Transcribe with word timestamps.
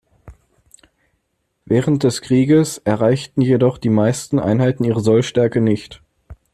Während 1.65 2.01
des 2.01 2.23
Krieges 2.23 2.79
erreichten 2.85 3.41
jedoch 3.41 3.77
die 3.77 3.89
meisten 3.89 4.39
Einheiten 4.39 4.83
ihre 4.83 4.99
Sollstärke 4.99 5.61
nicht. 5.61 6.01